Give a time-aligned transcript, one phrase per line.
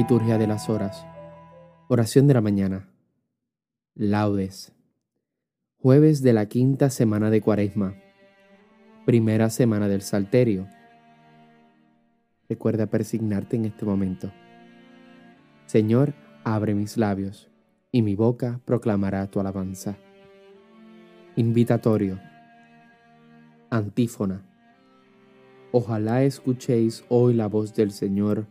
[0.00, 1.06] Liturgia de las Horas.
[1.88, 2.88] Oración de la mañana.
[3.94, 4.72] Laudes.
[5.76, 7.96] Jueves de la quinta semana de Cuaresma.
[9.04, 10.66] Primera semana del Salterio.
[12.48, 14.32] Recuerda persignarte en este momento.
[15.66, 17.50] Señor, abre mis labios,
[17.92, 19.98] y mi boca proclamará tu alabanza.
[21.36, 22.18] Invitatorio.
[23.68, 24.46] Antífona.
[25.72, 28.46] Ojalá escuchéis hoy la voz del Señor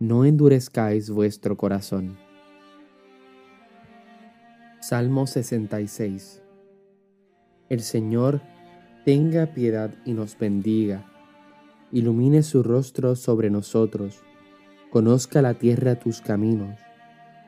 [0.00, 2.16] no endurezcáis vuestro corazón.
[4.80, 6.40] Salmo 66
[7.68, 8.40] El Señor
[9.04, 11.04] tenga piedad y nos bendiga,
[11.90, 14.22] ilumine su rostro sobre nosotros,
[14.90, 16.78] conozca la tierra tus caminos,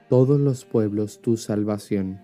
[0.08, 2.20] todos los pueblos tu salvación.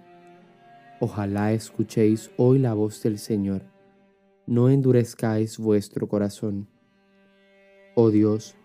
[0.98, 3.62] Ojalá escuchéis hoy la voz del Señor,
[4.46, 6.66] no endurezcáis vuestro corazón.
[7.94, 8.56] Oh Dios,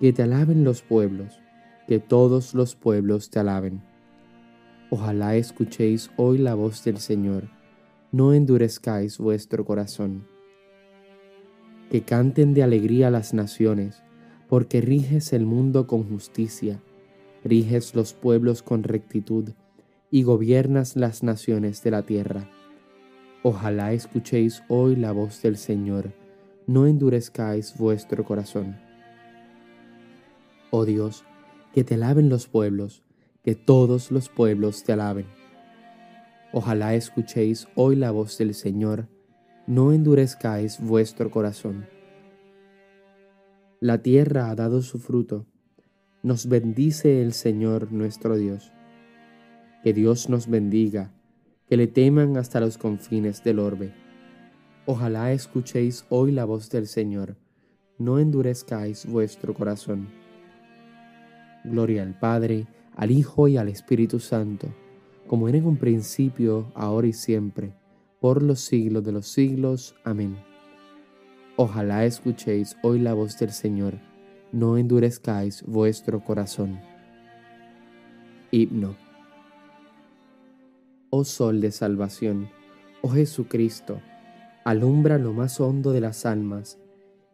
[0.00, 1.40] que te alaben los pueblos,
[1.86, 3.82] que todos los pueblos te alaben.
[4.88, 7.50] Ojalá escuchéis hoy la voz del Señor,
[8.10, 10.26] no endurezcáis vuestro corazón.
[11.90, 14.02] Que canten de alegría las naciones,
[14.48, 16.80] porque riges el mundo con justicia,
[17.44, 19.50] riges los pueblos con rectitud,
[20.10, 22.48] y gobiernas las naciones de la tierra.
[23.42, 26.12] Ojalá escuchéis hoy la voz del Señor,
[26.66, 28.89] no endurezcáis vuestro corazón.
[30.70, 31.24] Oh Dios,
[31.72, 33.02] que te alaben los pueblos,
[33.42, 35.26] que todos los pueblos te alaben.
[36.52, 39.08] Ojalá escuchéis hoy la voz del Señor,
[39.66, 41.86] no endurezcáis vuestro corazón.
[43.80, 45.46] La tierra ha dado su fruto,
[46.22, 48.72] nos bendice el Señor nuestro Dios.
[49.82, 51.12] Que Dios nos bendiga,
[51.66, 53.94] que le teman hasta los confines del orbe.
[54.86, 57.36] Ojalá escuchéis hoy la voz del Señor,
[57.96, 60.19] no endurezcáis vuestro corazón.
[61.64, 62.66] Gloria al Padre,
[62.96, 64.68] al Hijo y al Espíritu Santo,
[65.26, 67.72] como era en un principio, ahora y siempre,
[68.20, 69.94] por los siglos de los siglos.
[70.04, 70.36] Amén.
[71.56, 73.98] Ojalá escuchéis hoy la voz del Señor,
[74.52, 76.80] no endurezcáis vuestro corazón.
[78.50, 78.96] Himno.
[81.10, 82.48] Oh Sol de Salvación,
[83.02, 84.00] oh Jesucristo,
[84.64, 86.78] alumbra lo más hondo de las almas,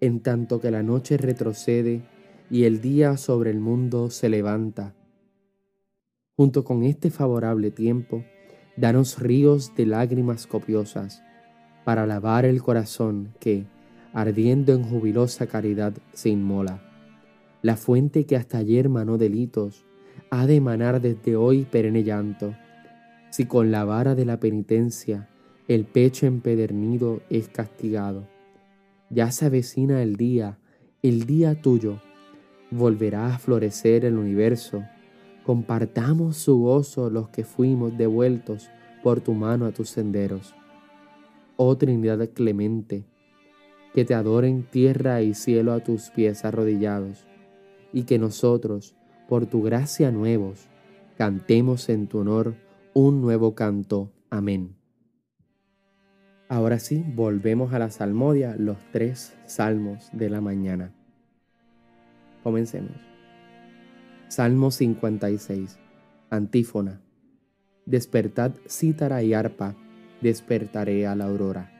[0.00, 2.02] en tanto que la noche retrocede
[2.50, 4.94] y el día sobre el mundo se levanta.
[6.36, 8.24] Junto con este favorable tiempo,
[8.76, 11.22] danos ríos de lágrimas copiosas
[11.84, 13.64] para lavar el corazón que,
[14.12, 16.82] ardiendo en jubilosa caridad, se inmola.
[17.62, 19.84] La fuente que hasta ayer manó delitos,
[20.30, 22.54] ha de emanar desde hoy perenne llanto.
[23.30, 25.28] Si con la vara de la penitencia
[25.68, 28.28] el pecho empedernido es castigado,
[29.10, 30.58] ya se avecina el día,
[31.02, 32.00] el día tuyo,
[32.70, 34.84] volverá a florecer el universo.
[35.44, 38.70] Compartamos su gozo los que fuimos devueltos
[39.02, 40.54] por tu mano a tus senderos.
[41.56, 43.04] Oh Trinidad clemente,
[43.94, 47.26] que te adoren tierra y cielo a tus pies arrodillados,
[47.92, 48.94] y que nosotros,
[49.28, 50.68] por tu gracia nuevos,
[51.16, 52.56] cantemos en tu honor
[52.92, 54.10] un nuevo canto.
[54.28, 54.76] Amén.
[56.48, 60.92] Ahora sí, volvemos a la salmodia, los tres salmos de la mañana.
[62.46, 62.96] Comencemos.
[64.28, 65.80] Salmo 56.
[66.30, 67.00] Antífona.
[67.86, 69.74] Despertad cítara y arpa,
[70.20, 71.72] despertaré a la aurora.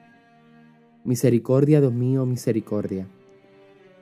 [1.04, 3.06] Misericordia, Dios mío, misericordia.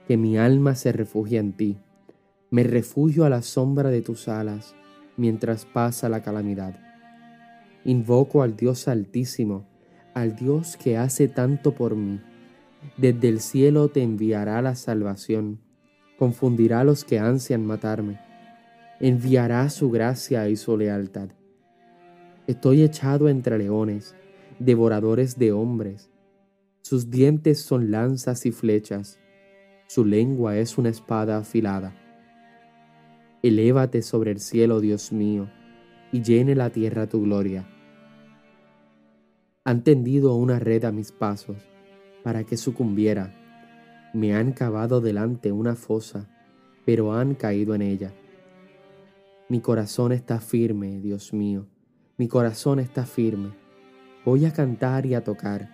[0.08, 1.76] Que mi alma se refugie en ti.
[2.50, 4.74] Me refugio a la sombra de tus alas
[5.18, 6.80] mientras pasa la calamidad.
[7.84, 9.66] Invoco al Dios altísimo,
[10.14, 12.22] al Dios que hace tanto por mí.
[12.96, 15.60] Desde el cielo te enviará la salvación
[16.18, 18.20] confundirá a los que ansian matarme,
[19.00, 21.28] enviará su gracia y su lealtad.
[22.46, 24.14] Estoy echado entre leones,
[24.58, 26.10] devoradores de hombres.
[26.82, 29.18] Sus dientes son lanzas y flechas,
[29.86, 31.94] su lengua es una espada afilada.
[33.42, 35.50] Elévate sobre el cielo, Dios mío,
[36.12, 37.68] y llene la tierra tu gloria.
[39.64, 41.56] Han tendido una red a mis pasos
[42.22, 43.43] para que sucumbiera
[44.14, 46.30] me han cavado delante una fosa,
[46.86, 48.12] pero han caído en ella.
[49.48, 51.66] Mi corazón está firme, Dios mío,
[52.16, 53.52] mi corazón está firme.
[54.24, 55.68] Voy a cantar y a tocar.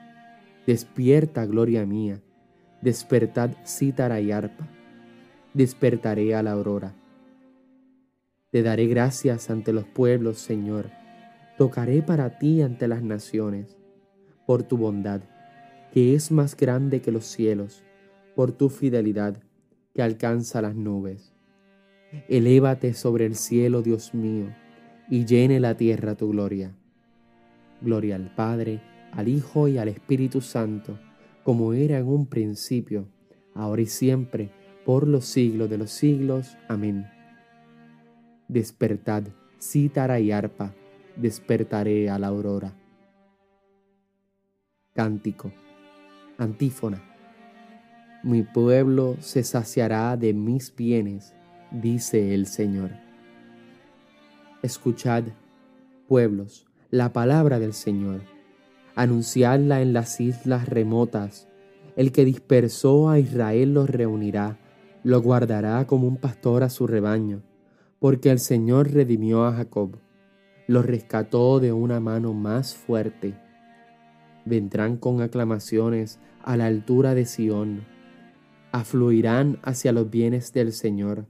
[0.66, 2.22] Despierta, gloria mía,
[2.80, 4.66] despertad cítara y arpa.
[5.52, 6.94] Despertaré a la aurora.
[8.50, 10.90] Te daré gracias ante los pueblos, Señor.
[11.58, 13.76] Tocaré para ti ante las naciones,
[14.46, 15.20] por tu bondad,
[15.92, 17.84] que es más grande que los cielos
[18.40, 19.36] por tu fidelidad
[19.92, 21.34] que alcanza las nubes.
[22.26, 24.46] Elévate sobre el cielo, Dios mío,
[25.10, 26.74] y llene la tierra tu gloria.
[27.82, 28.80] Gloria al Padre,
[29.12, 30.98] al Hijo y al Espíritu Santo,
[31.44, 33.08] como era en un principio,
[33.54, 34.50] ahora y siempre,
[34.86, 36.56] por los siglos de los siglos.
[36.66, 37.10] Amén.
[38.48, 39.24] Despertad,
[39.60, 40.72] cítara y arpa,
[41.14, 42.72] despertaré a la aurora.
[44.94, 45.52] Cántico.
[46.38, 47.10] Antífona.
[48.22, 51.34] Mi pueblo se saciará de mis bienes
[51.70, 52.90] dice el Señor.
[54.62, 55.24] Escuchad,
[56.08, 58.22] pueblos, la palabra del Señor,
[58.94, 61.48] anunciadla en las islas remotas.
[61.96, 64.58] El que dispersó a Israel los reunirá,
[65.02, 67.42] lo guardará como un pastor a su rebaño,
[68.00, 69.96] porque el Señor redimió a Jacob,
[70.66, 73.34] lo rescató de una mano más fuerte.
[74.44, 77.86] Vendrán con aclamaciones a la altura de Sión,
[78.72, 81.26] afluirán hacia los bienes del Señor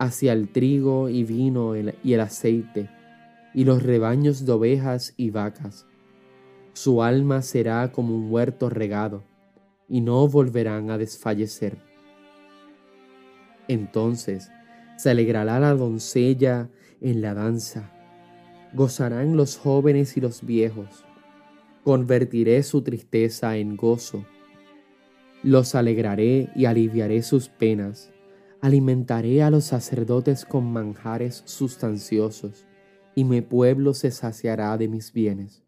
[0.00, 2.88] hacia el trigo y vino y el aceite,
[3.52, 5.86] y los rebaños de ovejas y vacas.
[6.72, 9.22] Su alma será como un huerto regado,
[9.90, 11.76] y no volverán a desfallecer.
[13.68, 14.50] Entonces
[14.96, 16.70] se alegrará la doncella
[17.02, 17.92] en la danza,
[18.72, 21.04] gozarán los jóvenes y los viejos,
[21.84, 24.24] convertiré su tristeza en gozo,
[25.42, 28.12] los alegraré y aliviaré sus penas
[28.62, 32.66] Alimentaré a los sacerdotes con manjares sustanciosos,
[33.14, 35.64] y mi pueblo se saciará de mis bienes.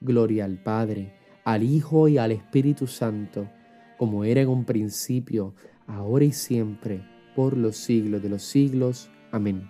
[0.00, 1.12] Gloria al Padre,
[1.44, 3.50] al Hijo y al Espíritu Santo,
[3.98, 5.56] como era en un principio,
[5.88, 7.04] ahora y siempre,
[7.34, 9.10] por los siglos de los siglos.
[9.32, 9.68] Amén.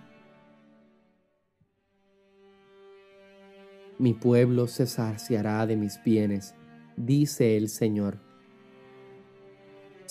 [3.97, 6.53] Mi pueblo se saciará de mis bienes,
[6.95, 8.30] dice el Señor.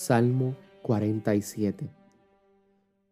[0.01, 2.01] Salmo 47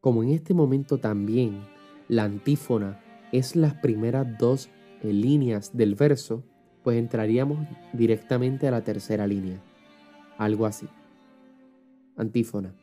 [0.00, 1.61] como en este momento también
[2.08, 2.99] la antífona
[3.32, 4.70] es las primeras dos
[5.02, 6.44] eh, líneas del verso,
[6.82, 9.61] pues entraríamos directamente a la tercera línea.
[10.38, 10.87] Algo así.
[12.17, 12.75] Antífona.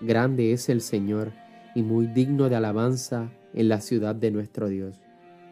[0.00, 1.32] Grande es el Señor
[1.74, 5.00] y muy digno de alabanza en la ciudad de nuestro Dios.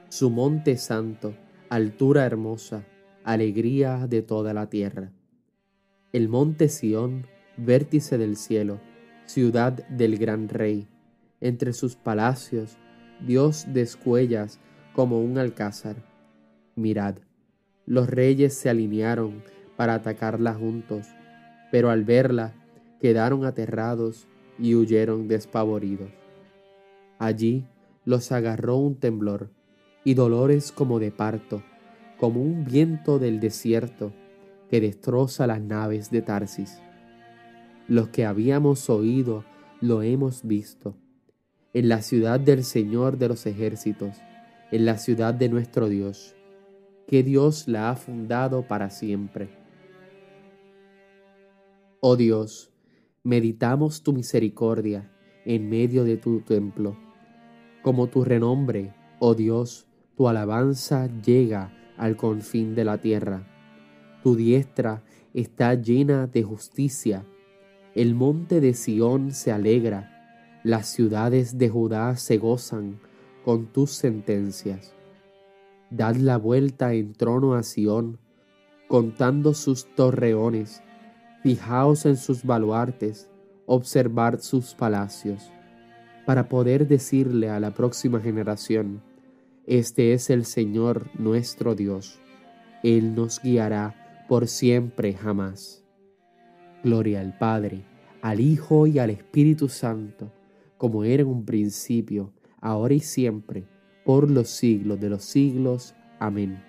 [0.09, 1.35] Su monte santo,
[1.71, 2.85] altura hermosa,
[3.25, 5.13] alegría de toda la tierra.
[6.13, 8.81] El monte Sión, vértice del cielo,
[9.27, 10.89] ciudad del gran rey.
[11.41, 12.77] Entre sus palacios,
[13.27, 14.61] Dios descuellas
[14.95, 15.97] como un alcázar.
[16.77, 17.17] Mirad,
[17.87, 19.43] los reyes se alinearon
[19.77, 21.07] para atacarla juntos,
[21.71, 22.55] pero al verla
[23.01, 24.27] quedaron aterrados
[24.59, 26.11] y huyeron despavoridos.
[27.19, 27.67] Allí
[28.05, 29.51] los agarró un temblor
[30.05, 31.63] y dolores como de parto,
[32.19, 34.13] como un viento del desierto
[34.71, 36.81] que destroza las naves de Tarsis.
[37.87, 39.45] Los que habíamos oído
[39.83, 40.97] lo hemos visto.
[41.75, 44.17] En la ciudad del Señor de los ejércitos,
[44.73, 46.35] en la ciudad de nuestro Dios,
[47.07, 49.51] que Dios la ha fundado para siempre.
[52.01, 52.73] Oh Dios,
[53.23, 55.13] meditamos tu misericordia
[55.45, 56.97] en medio de tu templo.
[57.83, 59.87] Como tu renombre, oh Dios,
[60.17, 63.47] tu alabanza llega al confín de la tierra.
[64.23, 67.27] Tu diestra está llena de justicia
[67.95, 72.99] el monte de Sión se alegra, las ciudades de Judá se gozan
[73.45, 74.95] con tus sentencias.
[75.91, 78.19] Dad la vuelta en trono a Sión,
[78.89, 80.83] contando sus torreones,
[81.45, 83.31] fijaos en sus baluartes,
[83.67, 85.53] observad sus palacios,
[86.27, 89.03] para poder decirle a la próxima generación,
[89.67, 92.19] este es el Señor nuestro Dios,
[92.83, 95.84] Él nos guiará por siempre jamás.
[96.85, 97.83] Gloria al Padre,
[98.21, 100.31] al Hijo y al Espíritu Santo,
[100.77, 103.65] como era en un principio, ahora y siempre,
[104.05, 105.95] por los siglos de los siglos.
[106.19, 106.63] Amén.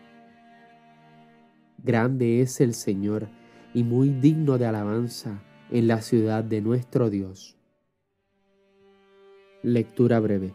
[1.84, 3.27] Grande es el Señor
[3.74, 7.57] y muy digno de alabanza en la ciudad de nuestro Dios.
[9.63, 10.53] Lectura breve.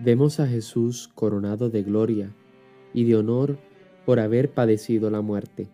[0.00, 2.34] Vemos a Jesús coronado de gloria
[2.92, 3.58] y de honor
[4.04, 5.68] por haber padecido la muerte.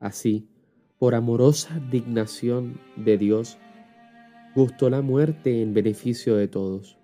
[0.00, 0.48] Así,
[0.98, 3.58] por amorosa dignación de Dios,
[4.54, 6.98] gustó la muerte en beneficio de todos,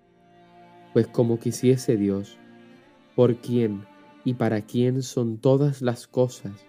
[0.93, 2.37] pues como quisiese Dios,
[3.15, 3.85] por quien
[4.25, 6.65] y para quien son todas las cosas,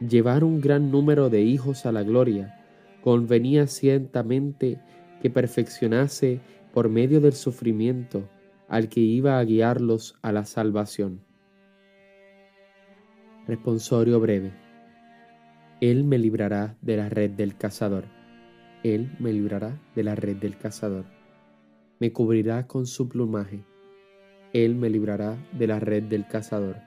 [0.00, 2.58] llevar un gran número de hijos a la gloria,
[3.02, 4.80] convenía ciertamente
[5.22, 6.40] que perfeccionase
[6.72, 8.28] por medio del sufrimiento
[8.68, 11.20] al que iba a guiarlos a la salvación.
[13.46, 14.67] Responsorio breve.
[15.80, 18.04] Él me librará de la red del cazador.
[18.82, 21.04] Él me librará de la red del cazador.
[22.00, 23.64] Me cubrirá con su plumaje.
[24.52, 26.78] Él me librará de la red del cazador.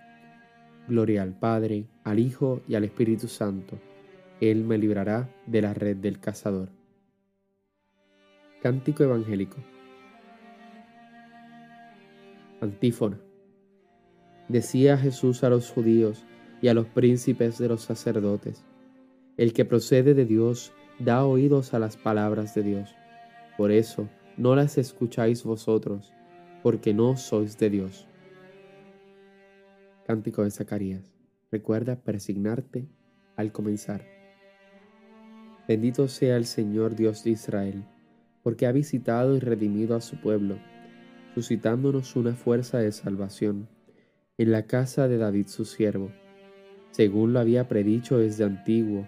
[0.90, 3.80] Gloria al Padre, al Hijo y al Espíritu Santo.
[4.42, 6.68] Él me librará de la red del cazador.
[8.62, 9.58] Cántico Evangélico.
[12.60, 13.20] Antífona.
[14.50, 16.26] Decía Jesús a los judíos
[16.62, 18.66] y a los príncipes de los sacerdotes,
[19.42, 22.94] el que procede de Dios da oídos a las palabras de Dios.
[23.58, 24.08] Por eso
[24.38, 26.14] no las escucháis vosotros,
[26.62, 28.08] porque no sois de Dios.
[30.06, 31.12] Cántico de Zacarías.
[31.52, 32.88] Recuerda persignarte
[33.36, 34.06] al comenzar.
[35.68, 37.84] Bendito sea el Señor Dios de Israel,
[38.44, 40.60] porque ha visitado y redimido a su pueblo,
[41.34, 43.70] suscitándonos una fuerza de salvación
[44.38, 46.12] en la casa de David su siervo,
[46.92, 49.08] según lo había predicho desde antiguo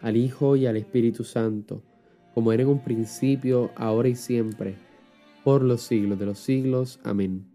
[0.00, 1.82] al Hijo y al Espíritu Santo,
[2.34, 4.76] como era en un principio, ahora y siempre,
[5.44, 7.00] por los siglos de los siglos.
[7.04, 7.46] Amén.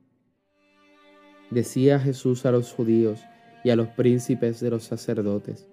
[1.51, 3.21] Decía Jesús a los judíos
[3.63, 5.67] y a los príncipes de los sacerdotes,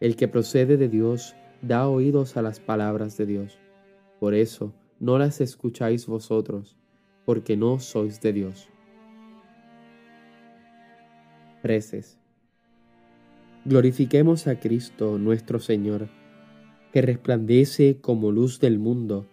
[0.00, 3.58] el que procede de Dios da oídos a las palabras de Dios.
[4.20, 6.76] Por eso no las escucháis vosotros,
[7.24, 8.68] porque no sois de Dios.
[11.62, 12.18] Preces.
[13.68, 16.08] Glorifiquemos a Cristo nuestro Señor,
[16.92, 19.26] que resplandece como luz del mundo,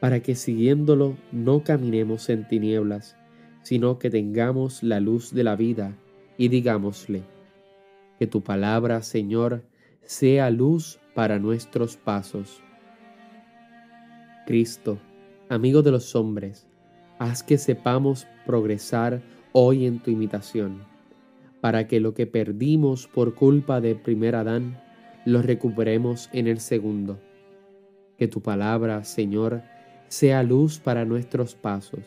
[0.00, 3.18] para que siguiéndolo no caminemos en tinieblas,
[3.62, 5.94] sino que tengamos la luz de la vida
[6.38, 7.24] y digámosle,
[8.18, 9.62] que tu palabra, Señor,
[10.00, 12.62] sea luz para nuestros pasos.
[14.46, 14.98] Cristo,
[15.50, 16.66] amigo de los hombres,
[17.18, 19.20] haz que sepamos progresar
[19.52, 20.97] hoy en tu imitación
[21.60, 24.80] para que lo que perdimos por culpa del primer Adán
[25.24, 27.20] lo recuperemos en el segundo.
[28.16, 29.62] Que tu palabra, Señor,
[30.08, 32.04] sea luz para nuestros pasos.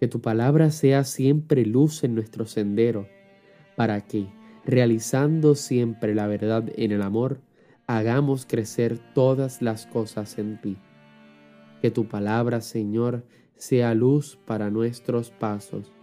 [0.00, 3.08] Que tu palabra sea siempre luz en nuestro sendero,
[3.76, 4.26] para que,
[4.64, 7.40] realizando siempre la verdad en el amor,
[7.86, 10.76] hagamos crecer todas las cosas en ti.
[11.80, 15.95] Que tu palabra, Señor, sea luz para nuestros pasos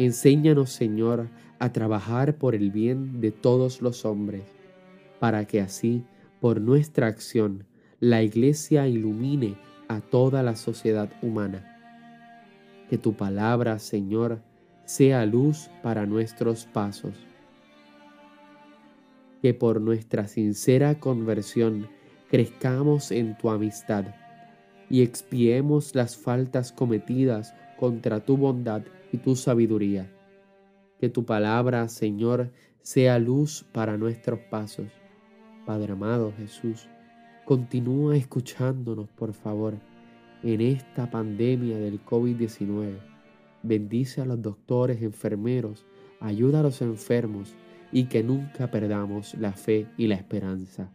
[0.00, 1.28] Enséñanos, Señor,
[1.58, 4.44] a trabajar por el bien de todos los hombres,
[5.18, 6.04] para que así,
[6.40, 7.66] por nuestra acción,
[7.98, 11.66] la Iglesia ilumine a toda la sociedad humana.
[12.88, 14.40] Que tu palabra, Señor,
[14.86, 17.12] sea luz para nuestros pasos.
[19.42, 21.88] Que por nuestra sincera conversión
[22.30, 24.06] crezcamos en tu amistad
[24.88, 28.80] y expiemos las faltas cometidas contra tu bondad
[29.12, 30.10] y tu sabiduría.
[30.98, 32.50] Que tu palabra, Señor,
[32.82, 34.88] sea luz para nuestros pasos.
[35.66, 36.88] Padre amado Jesús,
[37.44, 39.74] continúa escuchándonos, por favor,
[40.42, 42.98] en esta pandemia del COVID-19.
[43.62, 45.84] Bendice a los doctores, enfermeros,
[46.20, 47.54] ayuda a los enfermos
[47.92, 50.90] y que nunca perdamos la fe y la esperanza.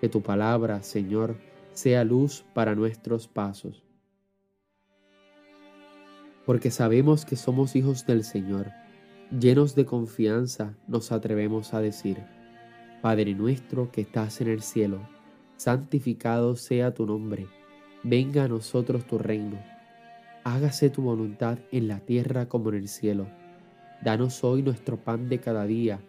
[0.00, 1.36] Que tu palabra, Señor,
[1.72, 3.84] sea luz para nuestros pasos
[6.44, 8.70] porque sabemos que somos hijos del Señor.
[9.30, 12.18] Llenos de confianza nos atrevemos a decir,
[13.00, 15.00] Padre nuestro que estás en el cielo,
[15.56, 17.46] santificado sea tu nombre,
[18.02, 19.58] venga a nosotros tu reino,
[20.44, 23.26] hágase tu voluntad en la tierra como en el cielo.
[24.02, 26.00] Danos hoy nuestro pan de cada día,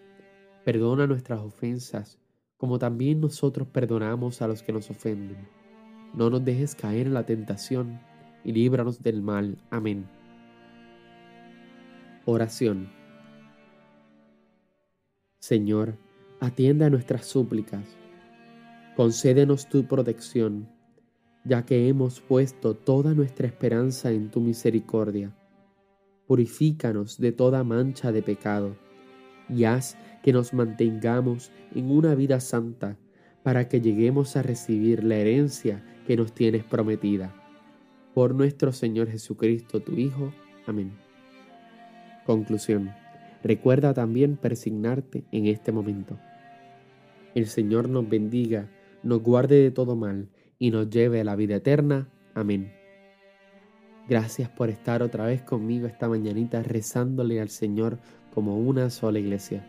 [0.66, 2.20] perdona nuestras ofensas,
[2.58, 5.48] como también nosotros perdonamos a los que nos ofenden.
[6.14, 8.00] No nos dejes caer en la tentación,
[8.44, 9.58] y líbranos del mal.
[9.70, 10.06] Amén.
[12.26, 12.88] Oración.
[15.40, 15.98] Señor,
[16.40, 17.98] atienda nuestras súplicas.
[18.96, 20.70] Concédenos tu protección,
[21.44, 25.36] ya que hemos puesto toda nuestra esperanza en tu misericordia.
[26.26, 28.78] Purifícanos de toda mancha de pecado
[29.50, 32.98] y haz que nos mantengamos en una vida santa
[33.44, 37.36] para que lleguemos a recibir la herencia que nos tienes prometida.
[38.14, 40.32] Por nuestro Señor Jesucristo, tu Hijo.
[40.66, 40.94] Amén.
[42.26, 42.92] Conclusión.
[43.44, 46.18] Recuerda también persignarte en este momento.
[47.36, 48.70] El Señor nos bendiga
[49.04, 52.10] nos guarde de todo mal y nos lleve a la vida eterna.
[52.34, 52.72] Amén.
[54.08, 58.00] Gracias por estar otra vez conmigo esta mañanita rezándole al Señor
[58.34, 59.68] como una sola iglesia.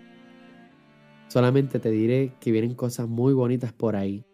[1.29, 4.25] Solamente te diré que vienen cosas muy bonitas por ahí.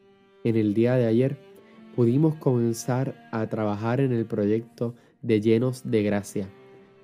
[0.44, 1.38] En el día de ayer
[1.96, 6.48] pudimos comenzar a trabajar en el proyecto de Llenos de Gracia,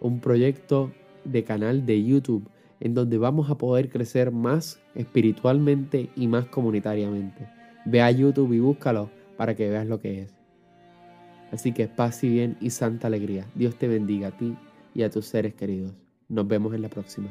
[0.00, 0.92] un proyecto
[1.30, 2.48] de canal de YouTube
[2.80, 7.48] en donde vamos a poder crecer más espiritualmente y más comunitariamente.
[7.84, 10.34] Ve a YouTube y búscalo para que veas lo que es.
[11.52, 13.46] Así que paz y bien y santa alegría.
[13.54, 14.56] Dios te bendiga a ti
[14.94, 15.92] y a tus seres queridos.
[16.28, 17.28] Nos vemos en la próxima.